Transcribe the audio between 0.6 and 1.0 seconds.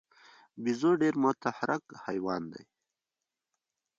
بیزو